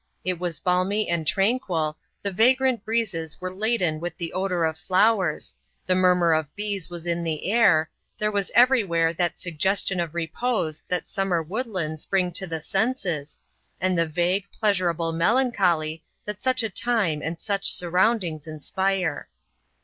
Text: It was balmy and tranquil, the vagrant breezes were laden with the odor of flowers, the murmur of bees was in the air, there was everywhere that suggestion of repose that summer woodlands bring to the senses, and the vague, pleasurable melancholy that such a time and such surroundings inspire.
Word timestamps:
It 0.25 0.39
was 0.39 0.59
balmy 0.59 1.07
and 1.07 1.27
tranquil, 1.27 1.95
the 2.23 2.31
vagrant 2.31 2.83
breezes 2.83 3.39
were 3.39 3.53
laden 3.53 3.99
with 3.99 4.17
the 4.17 4.33
odor 4.33 4.65
of 4.65 4.75
flowers, 4.75 5.55
the 5.85 5.93
murmur 5.93 6.33
of 6.33 6.55
bees 6.55 6.89
was 6.89 7.05
in 7.05 7.23
the 7.23 7.51
air, 7.51 7.87
there 8.17 8.31
was 8.31 8.49
everywhere 8.55 9.13
that 9.13 9.37
suggestion 9.37 9.99
of 9.99 10.15
repose 10.15 10.81
that 10.87 11.07
summer 11.07 11.43
woodlands 11.43 12.07
bring 12.07 12.31
to 12.31 12.47
the 12.47 12.61
senses, 12.61 13.39
and 13.79 13.95
the 13.95 14.07
vague, 14.07 14.45
pleasurable 14.51 15.11
melancholy 15.11 16.03
that 16.25 16.41
such 16.41 16.63
a 16.63 16.69
time 16.71 17.21
and 17.21 17.39
such 17.39 17.71
surroundings 17.71 18.47
inspire. 18.47 19.29